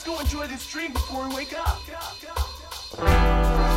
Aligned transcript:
let's 0.00 0.08
go 0.08 0.20
enjoy 0.20 0.46
this 0.46 0.66
dream 0.70 0.92
before 0.92 1.28
we 1.28 1.34
wake 1.34 1.52
up. 2.96 3.69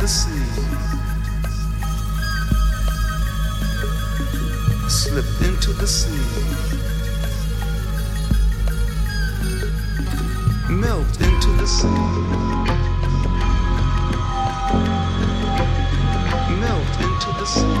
The 0.00 0.08
sea. 0.08 0.30
Slip 4.88 5.26
into 5.46 5.72
the 5.74 5.86
sea. 5.86 6.08
Melt 10.70 11.20
into 11.20 11.50
the 11.58 11.66
sea. 11.66 11.88
Melt 16.60 17.00
into 17.02 17.30
the 17.38 17.44
sea. 17.44 17.80